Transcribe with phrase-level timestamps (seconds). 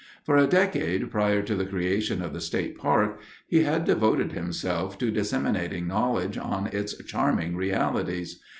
[0.23, 4.97] For a decade prior to the creation of the state park, he had devoted himself
[4.97, 8.41] to disseminating knowledge on its "charming realities."